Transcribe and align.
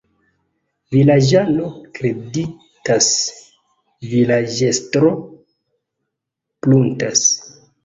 Vilaĝano 0.93 1.67
kreditas, 1.97 3.11
vilaĝestro 4.15 5.15
pruntas. 6.65 7.25